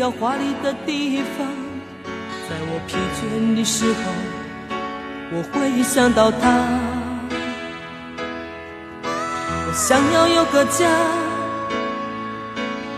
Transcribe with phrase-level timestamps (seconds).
[0.00, 1.46] 要华丽的地方。
[2.48, 4.00] 在我疲倦的时候，
[5.30, 6.40] 我会想到他。
[9.04, 10.88] 我想要有个家，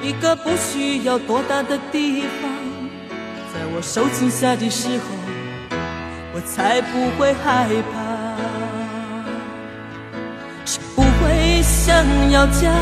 [0.01, 2.49] 一个不需要多大的地方。
[3.53, 5.05] 在我受惊吓的时候，
[6.33, 8.01] 我才不会害怕。
[10.65, 12.73] 是不会想要家，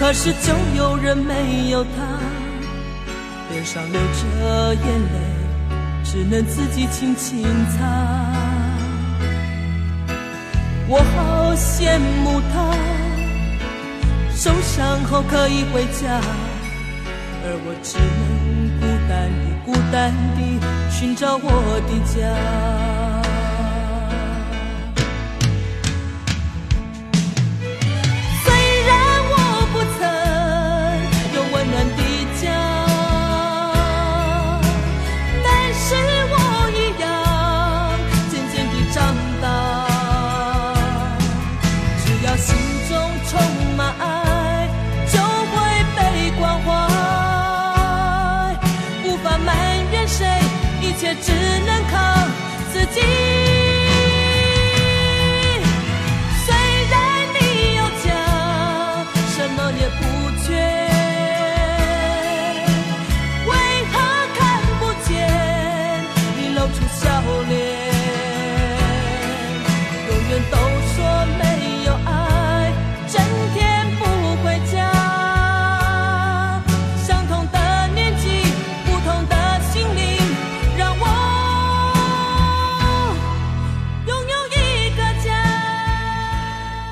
[0.00, 2.07] 可是就有人没有他，
[3.70, 5.16] 上流着眼泪，
[6.02, 7.84] 只能自己轻轻擦。
[10.88, 12.72] 我好羡慕他，
[14.34, 16.18] 受伤后可以回家，
[17.44, 20.58] 而我只能孤单地、孤单地
[20.90, 23.27] 寻找我的家。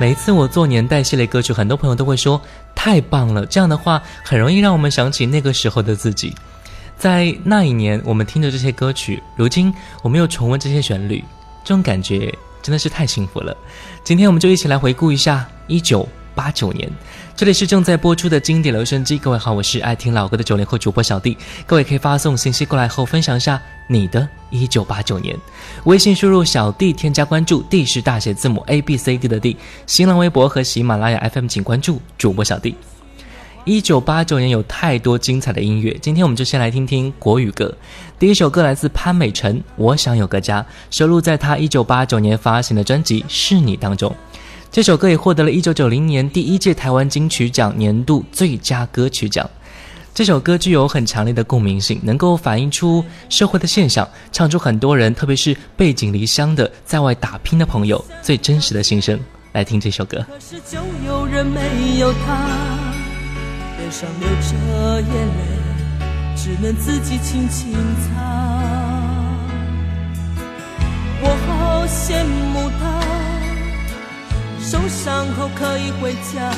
[0.06, 2.40] 每次我做年代系列歌曲，很多朋友都会说
[2.76, 3.44] 太棒了。
[3.44, 6.32] 这样的话，很容易让我们想起那个时候的自己。
[6.96, 9.74] 在那一年，我们听着这些歌曲，如今
[10.04, 11.24] 我们又重温这些旋律，
[11.64, 13.56] 这种感觉真的是太幸福了。
[14.04, 16.88] 今天我们就一起来回顾一下一九八九年。
[17.34, 21.36] 这里是正在播出的经典留声机，各位好，我是爱听老歌的九零后主播小弟。
[21.66, 25.36] 各位可以发送信息过来后，分享一下你的一九八九年。
[25.84, 29.56] 微信输入小弟添加关注，D 是大写字母 A B C D 的 D。
[29.86, 32.76] 新浪微博和喜马拉雅 FM 请关注主播小弟。
[33.64, 37.76] 一九八九年有太多精彩的音乐，今天我们就先来听听国语歌。
[38.16, 44.14] 第一首歌来自潘美辰，《我想有个家》，收录在他一九八九年发行的专辑《是你》当中。
[44.76, 49.48] 这首歌也获得了一九九零年第一届台湾金曲奖年度最佳歌曲奖。
[50.12, 59.18] 这首歌具有很强烈的共鸣性，能够反映出社会的现象，唱出很多人，特别是背井离乡的在外打拼的朋友最真实的心声。
[59.52, 60.18] 来听这首歌。
[60.28, 62.46] 可是就有人没有他，
[63.78, 67.72] 脸上流着眼泪，只能自己轻轻
[68.02, 68.20] 擦。
[71.22, 72.22] 我好羡
[72.52, 73.05] 慕他。
[74.68, 76.50] 受伤后可以回家，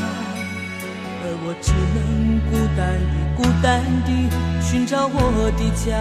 [1.20, 4.30] 而我只能孤单地、孤单地
[4.62, 5.92] 寻找我的家。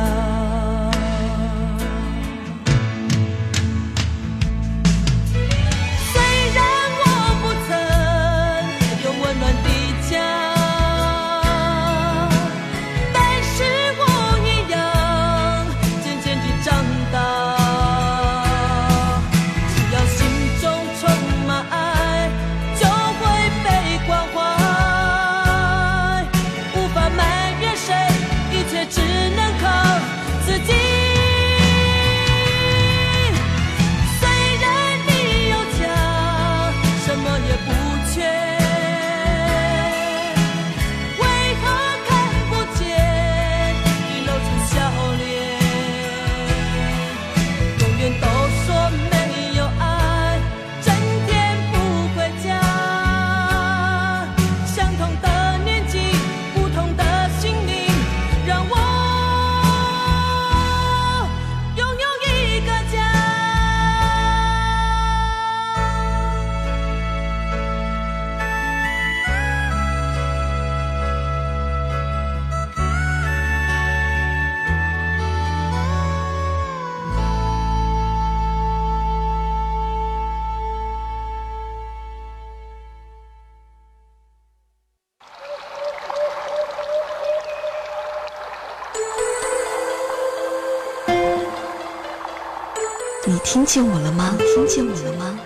[93.50, 94.38] 听见我了吗？
[94.54, 95.40] 听见我了吗？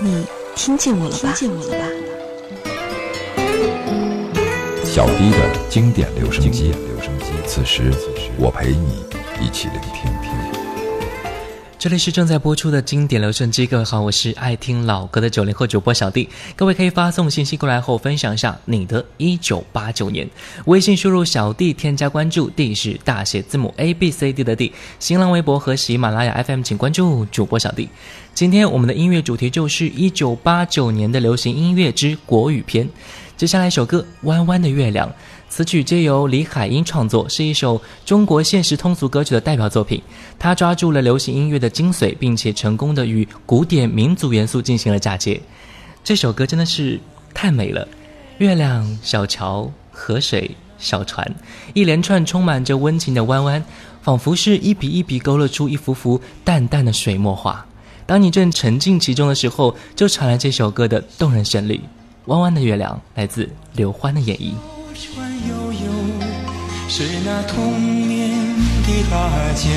[0.00, 1.18] 你听见我了吧？
[1.18, 1.84] 听见我了吧？
[4.82, 5.36] 小迪的
[5.68, 6.72] 经典留声机，
[7.46, 7.92] 此时
[8.38, 9.04] 我陪你
[9.38, 10.47] 一起聆听。
[11.78, 16.28] 这里是正在播出的经典留声机，各位好，我是爱听老歌的九零后主播小弟。
[16.56, 20.28] 各位可以发送信息过来后，分享一下你的一九八九年。
[20.64, 24.72] 微信输入小弟添加关注，D 是大写字母 A B C D 的 D。
[24.98, 27.88] 新浪微博和喜马拉雅 FM 请关注主播小弟。
[28.34, 32.88] 今天我们的音乐主题就是一九八九年的流行音乐之国语篇。
[33.36, 35.08] 接下来一首歌《弯弯的月亮》。
[35.48, 40.00] 此曲皆由李海英创作，是一首中国现实通俗歌曲的代表作品。
[40.38, 45.40] 他抓住了流行音乐的精髓，并且成功的与古典民族元素进行了嫁接。
[46.04, 47.00] 这首歌真的是
[47.34, 47.88] 太美了，
[48.38, 51.28] 月亮、小桥、河水、小船，
[51.74, 53.64] 一连串充满着温情的弯弯，
[54.02, 57.66] 仿佛是一笔一笔勾勒出一幅幅淡淡的水墨画。
[58.06, 61.76] 当你正沉浸其中的时候，就传来这首歌的动人旋律。
[62.26, 64.52] 《弯弯的月亮》来自刘欢的演绎。
[66.90, 68.30] 是那童年
[68.82, 69.68] 的芭蕉，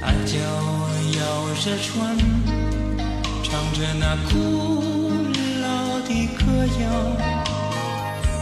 [0.00, 0.38] 阿，娇
[1.18, 1.20] 摇
[1.60, 2.16] 着船，
[3.42, 4.93] 唱着那古。
[6.76, 6.90] 飘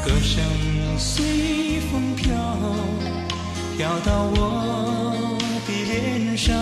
[0.05, 0.43] 歌声
[0.96, 2.32] 随风飘
[3.76, 5.14] 飘到我
[5.67, 6.56] 的脸上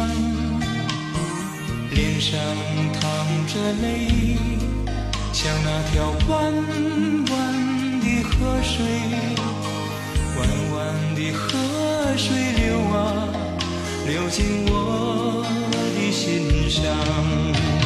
[1.91, 2.41] 脸上
[3.01, 3.03] 淌
[3.47, 4.37] 着泪
[5.33, 6.53] 像那条弯
[7.31, 8.85] 弯的河水
[10.37, 10.41] 弯
[10.73, 11.57] 弯的河
[12.17, 13.29] 水流啊
[14.09, 15.45] 流进我
[15.95, 17.80] 的心上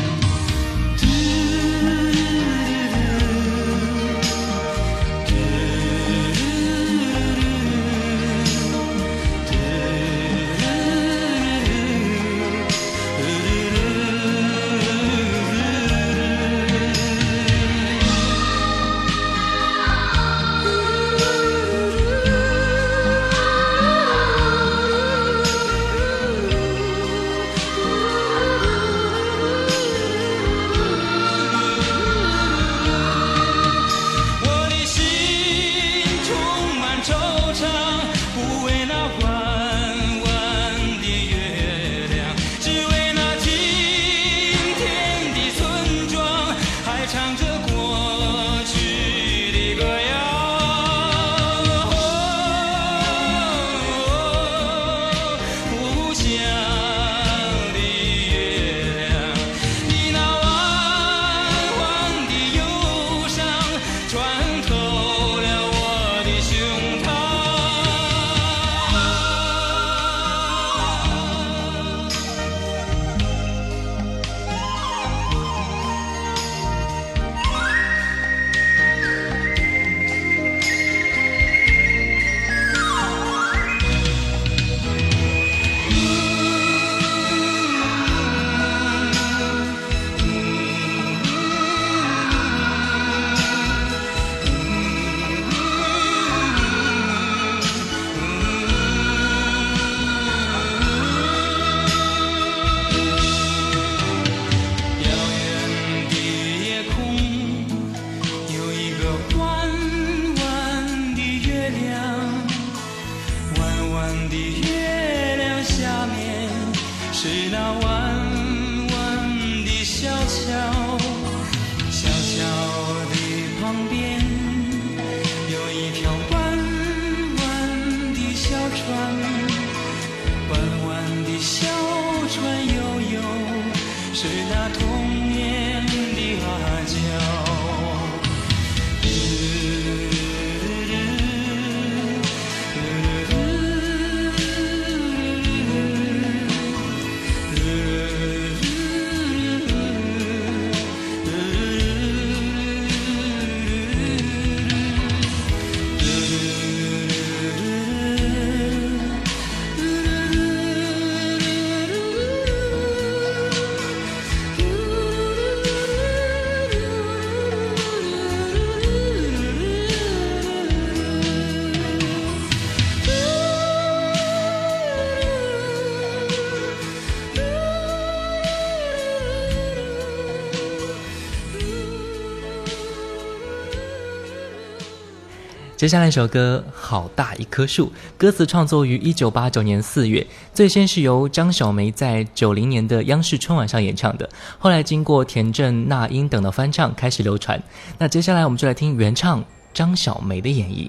[185.84, 194.26] 接下来一首歌《好大一棵树》，歌词创作于一九八九年四月，最先是由张小梅在九零年的央视春晚上演唱的，
[194.58, 197.62] 后来经过田震、那英等的翻唱开始流传。
[197.98, 200.88] 那接下来我们就来听原唱张小梅的演绎。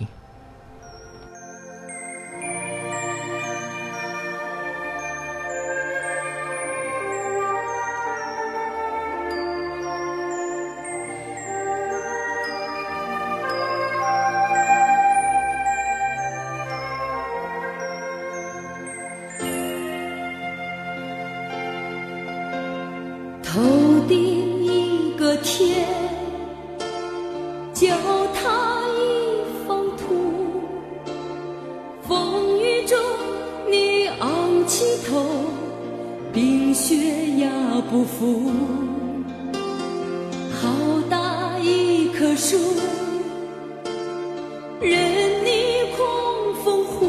[44.82, 47.06] 任你狂风呼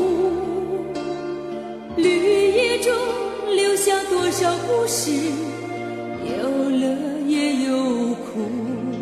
[1.96, 2.92] 绿叶中
[3.54, 5.10] 留下多少故事
[6.24, 7.74] 有乐也有
[8.14, 8.95] 苦。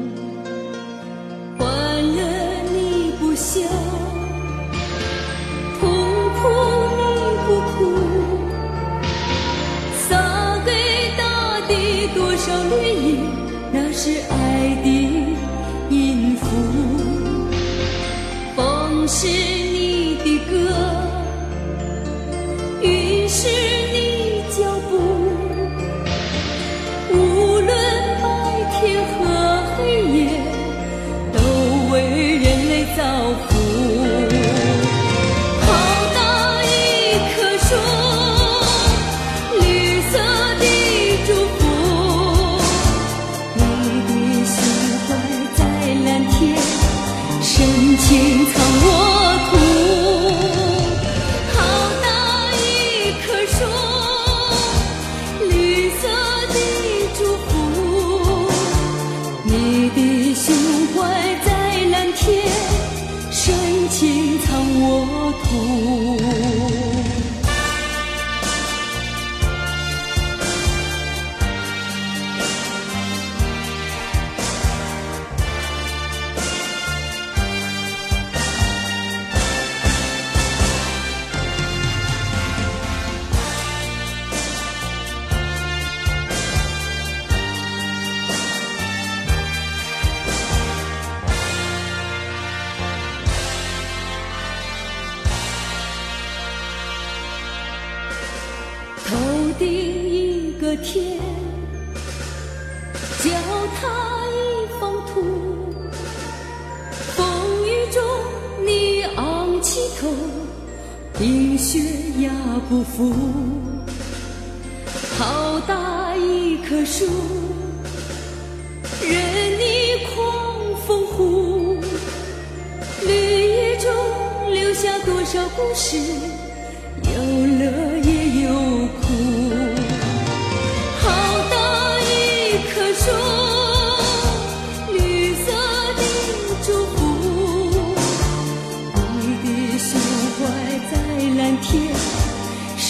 [65.04, 66.83] 国土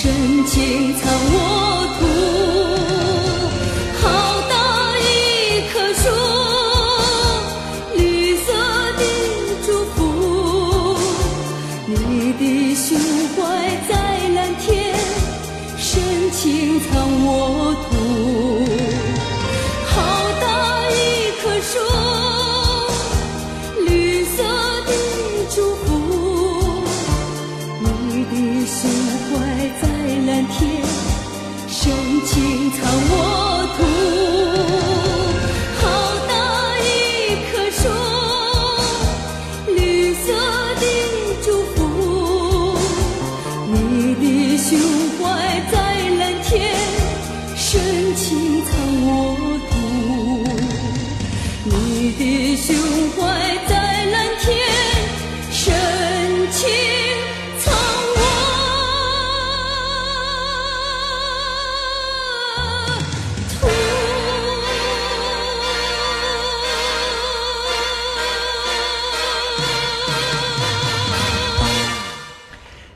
[0.04, 0.12] 深
[0.44, 1.53] 情藏我。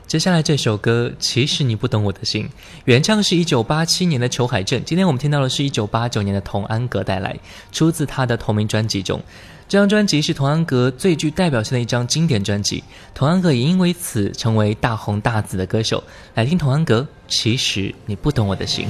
[0.09, 2.49] 接下来这首歌，其实你不懂我的心，
[2.85, 4.83] 原唱是一九八七年的裘海正。
[4.83, 7.37] 今天我们听到的是一九八九年的童安格带来，
[7.71, 9.21] 出自他的同名专辑中。
[9.67, 16.03] 这张专辑是童安格最具代表性的一张经典专辑，童安格也因为此成为大红大紫的歌手。
[16.33, 18.87] 来听童安格，其实你不懂我的心。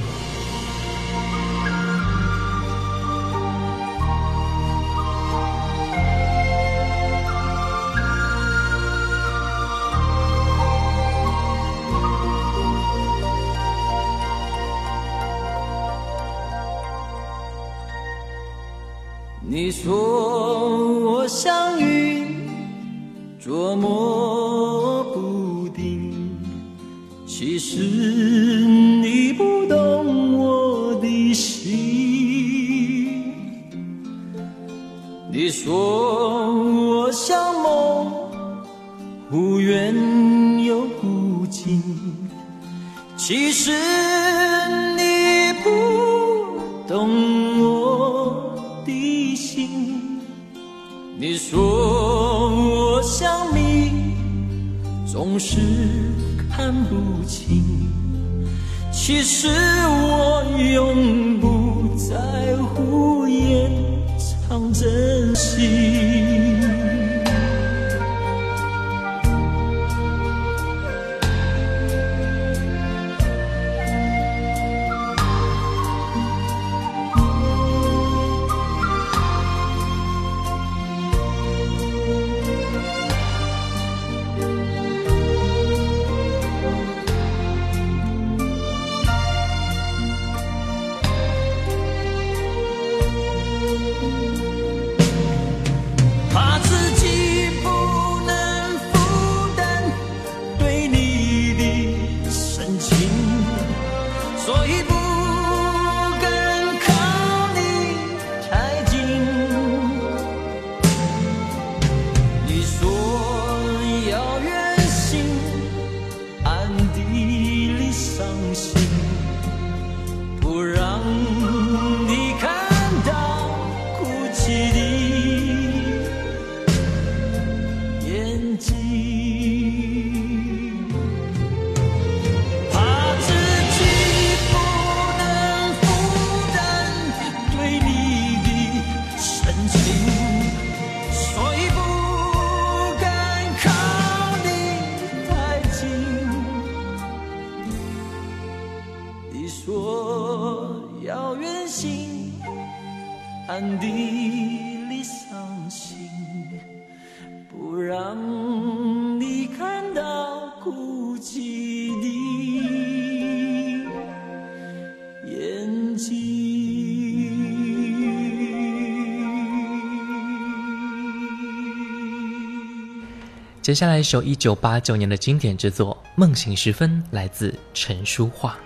[173.70, 178.58] 接下来一首一九八九年的经典之作《梦醒时分》，来自陈淑桦。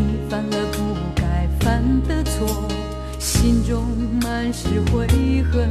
[0.00, 2.66] 你犯了不该犯的错，
[3.18, 3.84] 心中
[4.22, 5.06] 满是悔
[5.52, 5.70] 恨。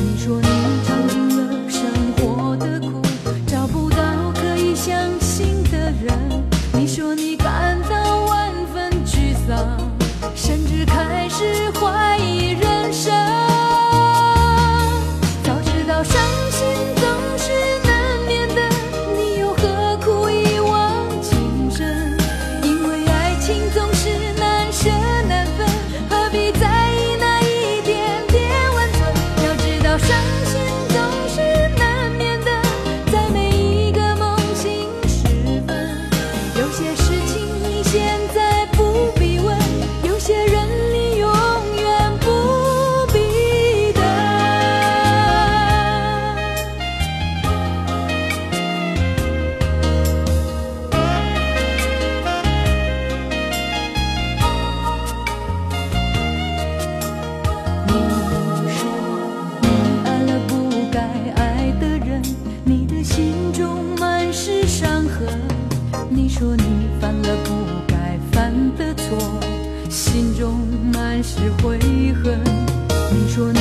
[0.00, 0.48] 你说你
[0.86, 1.49] 尝尽了
[70.92, 71.78] 满是悔
[72.22, 72.38] 恨。
[73.12, 73.60] 你说你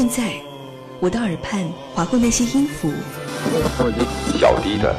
[0.00, 0.32] 现在，
[1.00, 2.88] 我的耳畔划过那些音符，
[4.38, 4.94] 小弟的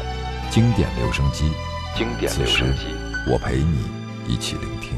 [0.52, 1.50] 经典留声机，
[1.96, 2.84] 经典留声机，
[3.32, 3.78] 我陪你
[4.28, 4.92] 一起聆听。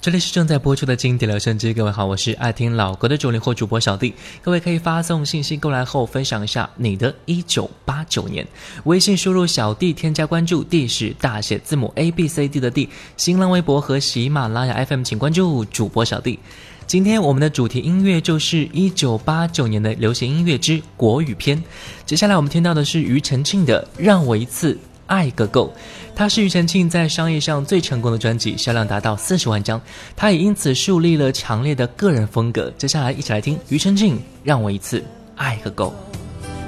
[0.00, 4.12] 这里是正在播出的经典留声机，各位好，我是爱听老歌的九零后主播小弟。
[4.42, 8.44] 各位可以发送信息过来后，分享一下你的一九八九年。
[8.86, 12.88] 微信输入小弟，添加关注，D 是大写字母 A B C D 的 D。
[13.16, 16.40] 新浪微博和喜马拉雅 FM 请关注主播小弟。
[16.86, 21.60] 今天我们的主题音乐就是一九八九年的流行音乐之国语篇。
[22.04, 25.72] 接下来我们听到的是庾澄庆的《让我一次爱个够》，
[26.14, 29.80] 它是庾澄庆在商业上最成功的专辑，销量达到四十万张，
[30.14, 32.72] 他也因此树立了强烈的个人风格。
[32.76, 35.02] 接下来一起来听庾澄庆《让我一次
[35.36, 35.92] 爱个够》。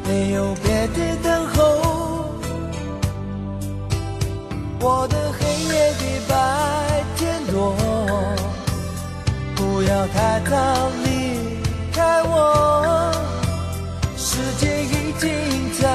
[0.08, 1.62] 没有别的等候，
[4.80, 6.34] 我的黑夜比白
[9.96, 11.08] 要太早离
[11.90, 13.10] 开我，
[14.14, 15.86] 世界已经太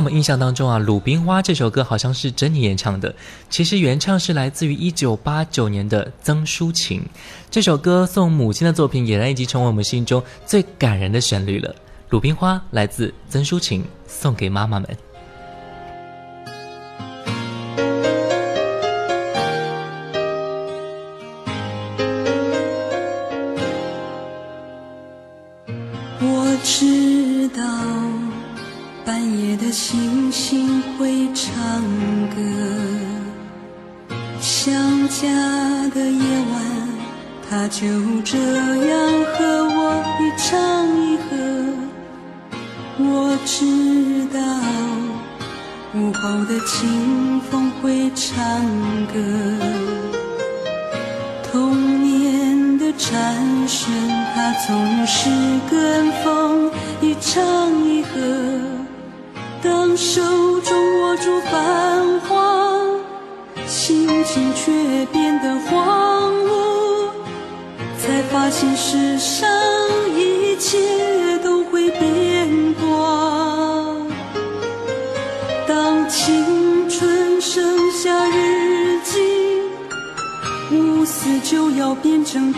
[0.00, 3.14] 我们印象当中啊，《鲁冰花》这首歌好像是珍妮演唱的，
[3.50, 7.02] 其实原唱是来自于一九八九年的曾淑琴。
[7.50, 11.68] 这首歌送母亲的作品，俨然已经成为我们心中最感人的旋律了。
[12.08, 15.09] 《鲁冰花》来自曾淑琴，送给妈妈们。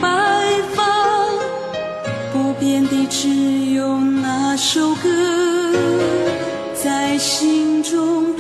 [0.03, 0.09] 白
[0.75, 0.83] 发
[2.33, 5.09] 不变的只有那首歌
[6.75, 8.32] 在心中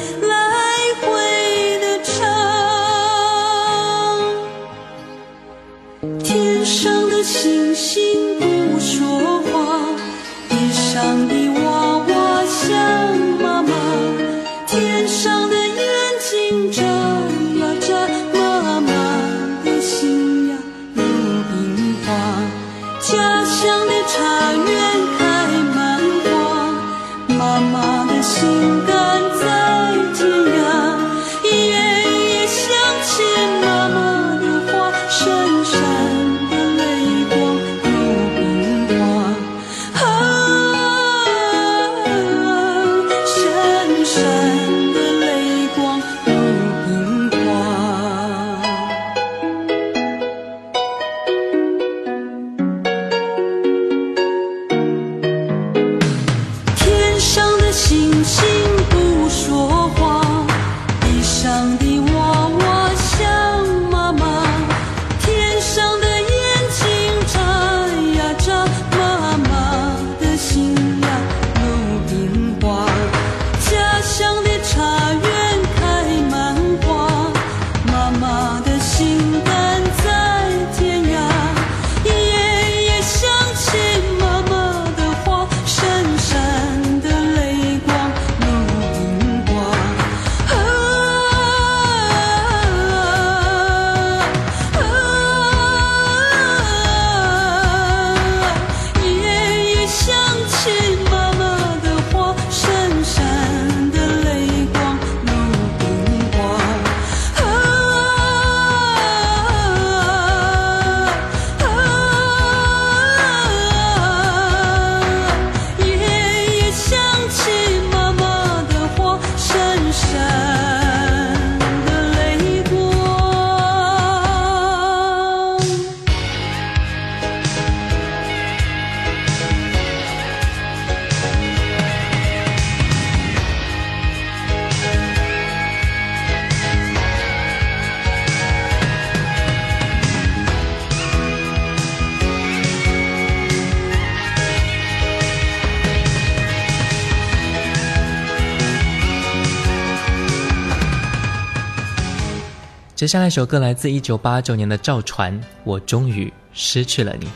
[153.03, 157.27] 接下来一首歌来自一九八九年的赵传我终于失去了你。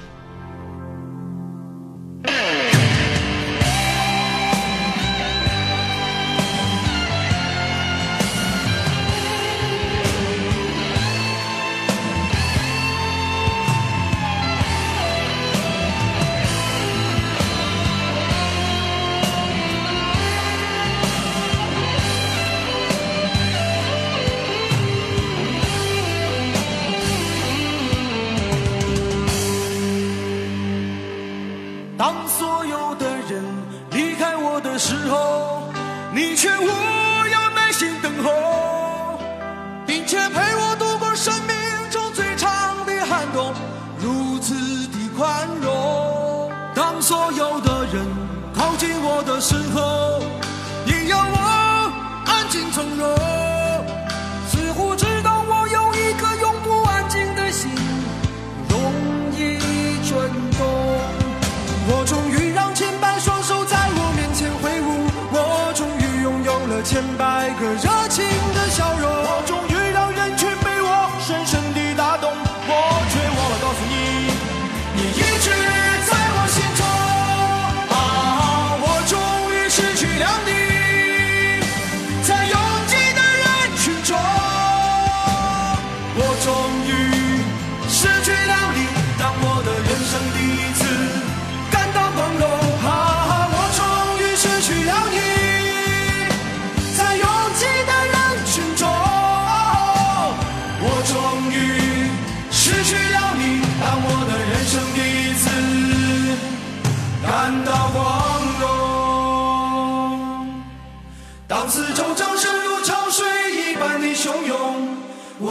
[66.88, 69.75] 千百个热情的笑容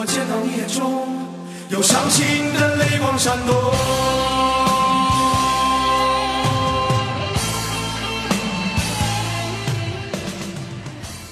[0.05, 1.07] 见到你眼中
[1.69, 3.55] 有伤心的泪光闪动。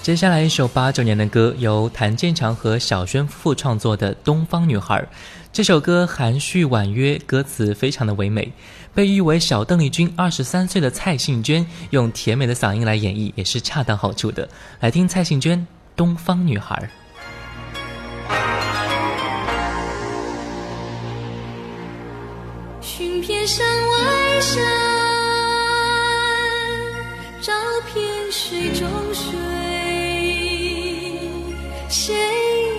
[0.02, 5.00] 接下来一首八九年的歌，由谭健常和小轩夫妇创作的《东方女孩》。
[5.54, 8.52] 这首歌含蓄婉约，歌词非常的唯美，
[8.94, 14.50] 被誉为小邓丽君二十三岁的蔡幸娟用甜美的嗓音来演绎，也是恰到好处的。
[14.82, 15.60] 来听蔡幸娟
[15.96, 16.76] 《东方女孩》。
[23.14, 24.64] 名片上外山，
[27.40, 27.54] 照
[27.94, 29.24] 片水中水。
[31.88, 32.16] 谁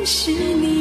[0.05, 0.74] 是你？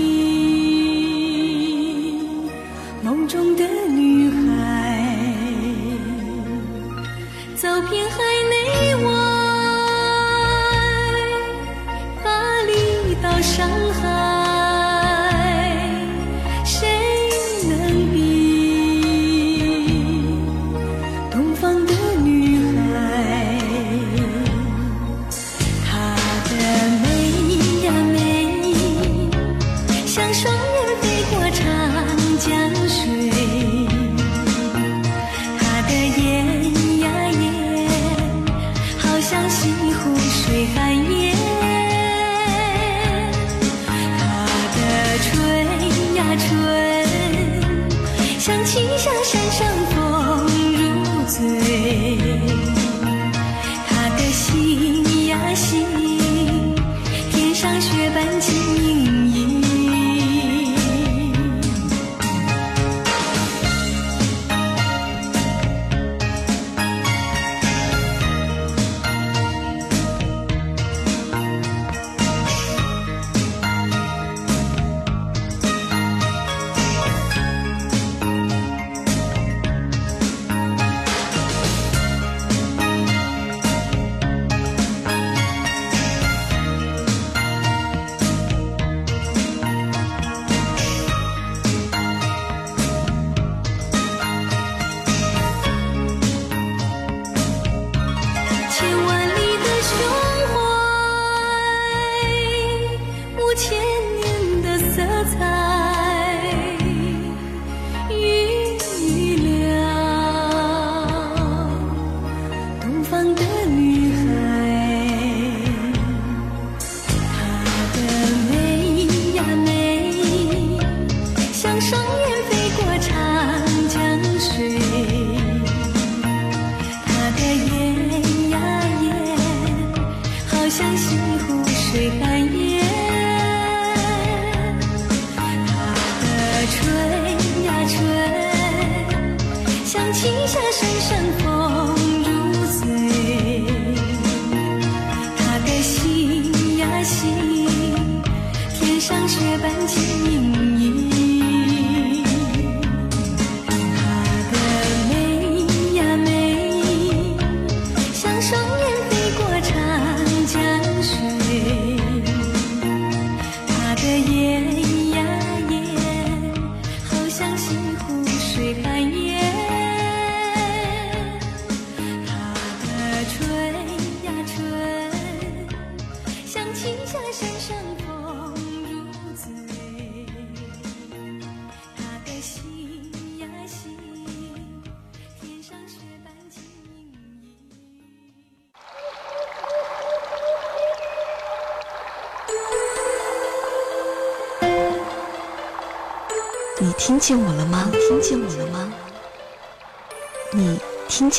[140.73, 141.22] 心声。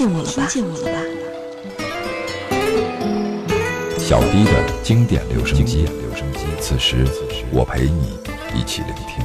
[0.05, 0.47] 见我了吧？
[0.51, 1.01] 听见我了吧？
[3.99, 4.51] 小迪的
[4.83, 6.41] 经典留声机，留声机。
[6.61, 7.07] 此时，
[7.51, 8.19] 我陪你
[8.55, 9.25] 一起聆听。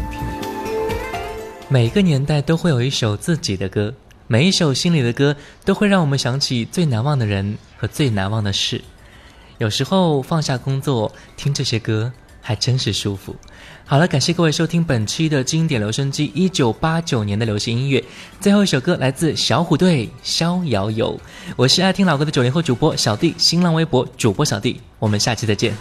[1.67, 3.93] 每个年代都会有一首自己的歌，
[4.27, 8.81] 每一首心里的歌都会让我们想起最难忘的人和最难忘的事。
[9.57, 13.35] 有时候放下工作听这些歌，还真是舒服。
[13.89, 18.03] 好了，感谢各位收听本期的经典留声机，一九八九年的流行音乐。
[18.39, 21.19] 最后一首歌来自小虎队《逍遥游》。
[21.55, 24.79] 我是爱听老歌的九零后主播小弟，新浪微博主播小弟。
[24.99, 25.73] 我们下期再见。